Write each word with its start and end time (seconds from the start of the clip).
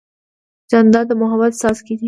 جانداد 0.71 1.05
د 1.09 1.11
محبت 1.21 1.51
څاڅکی 1.61 1.93
دی. 1.97 1.99